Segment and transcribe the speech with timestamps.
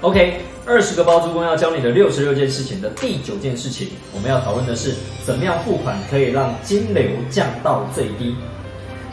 [0.00, 4.94] OK，二十个包租公要教你的六十六件事情的第九件事情，我们要讨论的是
[5.26, 8.36] 怎么样付款可以让金流降到最低。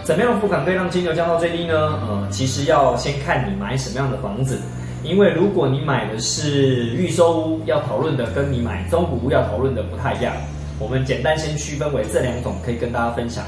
[0.03, 1.73] 怎么样付款可以让金流降到最低呢？
[1.75, 4.59] 呃，其实要先看你买什么样的房子，
[5.03, 10.35] 因为如果你买的是预售屋，要讨论的跟你买中古屋要讨论的不太一样。
[10.77, 13.43] 我们简单先区分为这两种，可以跟大家分享。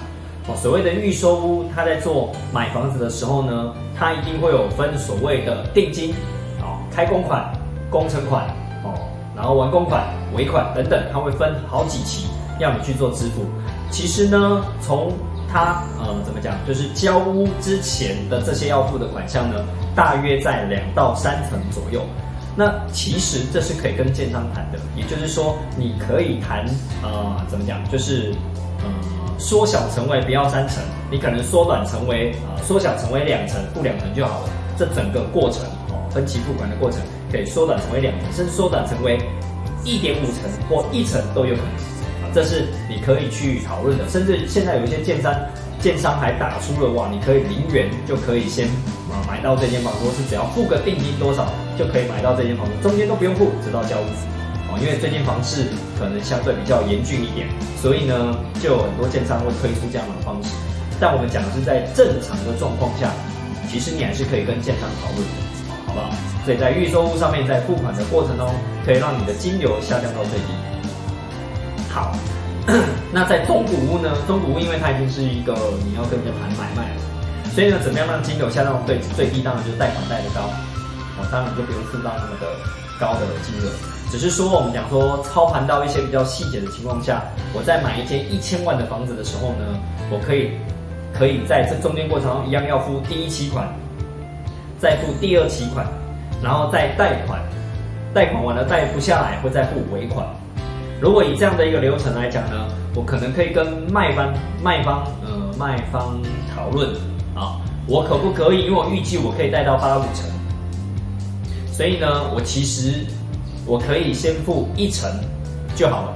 [0.47, 6.16] 哦，所谓的预售屋，他在做买房子的时候呢，他一定会有分所谓的定金。
[6.97, 7.53] 开工款、
[7.91, 8.47] 工程款
[8.83, 8.89] 哦，
[9.35, 12.25] 然后完工款、尾款等等，它会分好几期
[12.57, 13.45] 要你去做支付。
[13.91, 15.13] 其实呢，从
[15.47, 19.63] 它呃怎么讲，就是交屋之前的这些要付的款项呢，
[19.95, 22.01] 大约在两到三层左右。
[22.55, 26.65] 那其实这是可以跟建商谈的，也就是说，你可以谈
[27.03, 28.34] 呃怎么讲，就是
[28.79, 28.89] 呃
[29.37, 34.49] 缩小成为不要三层，你可能缩短成为呃缩小成为两层，付两层就好了。
[34.75, 35.61] 这整个过程。
[36.17, 36.99] 分期付款的过程
[37.31, 39.21] 可以缩短成为两层，甚至缩短成为
[39.84, 41.70] 一点五成或一层都有可能
[42.26, 44.10] 啊，这是你可以去讨论的。
[44.10, 45.32] 甚至现在有一些建商，
[45.79, 48.68] 建商还打出了哇，你可以零元就可以先
[49.12, 51.45] 啊买到这间房子，或是只要付个定金多少
[51.77, 54.05] 就可以买到这间房子，中间都不用付，直到交屋。
[54.82, 55.65] 因为最近房市
[55.98, 57.48] 可能相对比较严峻一点，
[57.82, 60.49] 所以呢，就有很多建商会推出这样的方式。
[60.99, 63.12] 但我们讲的是在正常的状况下，
[63.71, 65.25] 其实你还是可以跟建商讨论
[66.45, 68.47] 所以在预售屋上面，在付款的过程中，
[68.85, 70.53] 可以让你的金流下降到最低。
[71.89, 72.16] 好，
[73.12, 74.12] 那在中古屋呢？
[74.28, 75.53] 中古屋因为它已经是一个
[75.84, 76.88] 你要跟人家谈买卖，
[77.51, 79.41] 所以呢，怎么样让金流下降到最最低？
[79.41, 80.41] 当然就是贷款贷的高，
[81.17, 82.47] 哦，当然就不用付到那么的
[83.00, 83.72] 高的金额。
[84.09, 87.23] 只是说我们讲说操盘到一些比较细节的情况下，
[87.53, 89.79] 我在买一间一千万的房子的时候呢，
[90.09, 90.51] 我可以
[91.13, 93.67] 可以在这中间过程中一样要付第一期款。
[94.79, 95.85] 再付第二期款，
[96.41, 97.41] 然后再贷款，
[98.13, 100.25] 贷款完了贷不下来，会再付尾款。
[101.00, 104.33] 如果以这样的一个流程来讲呢，我可能可以跟卖方
[104.63, 106.19] 卖方呃卖方
[106.55, 106.89] 讨论
[107.35, 108.66] 啊，我可不可以？
[108.66, 110.25] 因为我预计我可以贷到八五成，
[111.71, 113.05] 所以呢，我其实
[113.66, 115.09] 我可以先付一成
[115.75, 116.16] 就好了。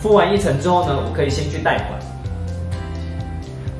[0.00, 2.11] 付完一成之后呢，我可以先去贷款。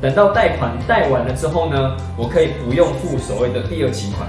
[0.03, 4.29] 等到贷款贷完了之后呢，我可以不用付所谓的第二期款。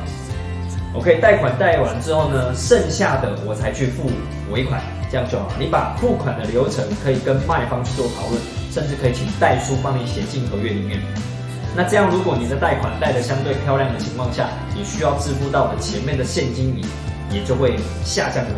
[0.94, 4.12] 我可以贷款贷完之后呢，剩下的我才去付
[4.51, 4.79] 尾款，
[5.09, 5.50] 这样就好。
[5.57, 8.39] 你把付款的流程可以跟卖方去做讨论，
[8.69, 11.01] 甚至可以请代书帮你写进合约里面。
[11.75, 14.47] 那这样，如果你的贷款贷的相对漂亮的情况下，
[14.78, 17.75] 你需要支付到的前面的现金也也就会
[18.06, 18.51] 下降的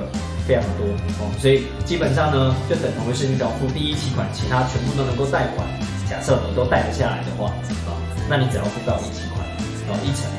[0.45, 0.85] 非常多
[1.23, 1.31] 哦。
[1.39, 5.65] 所以基本上呢，就等同于是你只要付第一期款，其他全部都能够贷款。
[6.09, 7.49] 假设你都贷得下来的话，
[7.87, 7.97] 啊，
[8.29, 9.45] 那你只要付到一期款，
[9.89, 10.29] 哦一层，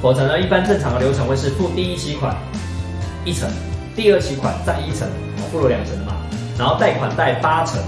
[0.00, 2.36] 否则呢，一般正常的流程会是付第一期款
[3.24, 3.48] 一层，
[3.94, 6.12] 第二期款再一层，哦付了两层嘛，
[6.58, 7.80] 然后贷款贷八成，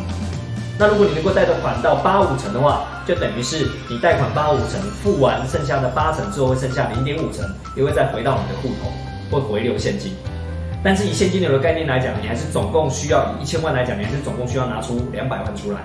[0.78, 7.44] 那如果你能够贷的款到八五成的话，就等于是你贷款八五成，付完剩下的八成之后会剩下零点五成，
[7.76, 8.90] 又会再回到你的户头，
[9.30, 10.14] 会回流现金。
[10.82, 15.78] 但是以现金流的概念来讲，你还是总共需要以一千万来讲，你还是总共需要拿出两百万出来。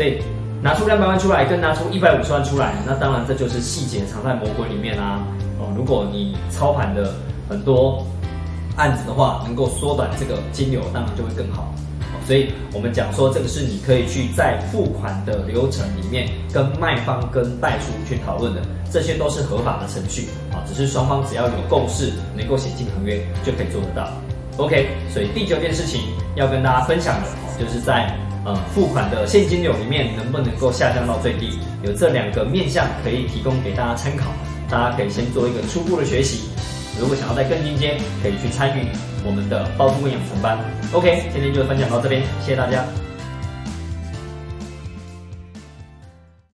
[0.00, 0.16] 所以
[0.62, 5.22] 拿出两百万出来，跟拿出一百五十万出来，那当然这就是细节藏在魔鬼里面啦。
[5.58, 7.12] 哦，如果你操盘的
[7.50, 8.02] 很多
[8.76, 11.74] 案子的话，能够缩短这个金流，当然就会更好。
[12.26, 20.64] 所以我们讲说，这个是你可以去在付款的流程里面跟卖方跟代书去讨论的，这些都是合法的程序啊。
[20.66, 24.08] 只是双方只要有共识，能够写进合约就可以做得到。
[24.56, 26.00] OK，所以第九件事情
[26.36, 27.28] 要跟大家分享的，
[27.62, 28.10] 就是在。
[28.50, 31.58] 呃，付款的现金流里面能不能够下降到最低？
[31.84, 34.32] 有这两个面向可以提供给大家参考，
[34.68, 36.48] 大家可以先做一个初步的学习。
[37.00, 38.86] 如果想要再更进阶，可以去参与
[39.24, 40.58] 我们的包租公养成班。
[40.92, 42.84] OK，今天就分享到这边，谢谢大家。